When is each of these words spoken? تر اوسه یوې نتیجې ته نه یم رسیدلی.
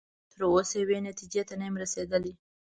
تر 0.31 0.39
اوسه 0.53 0.73
یوې 0.83 0.97
نتیجې 1.09 1.41
ته 1.47 1.53
نه 1.59 1.65
یم 1.67 1.75
رسیدلی. 1.83 2.33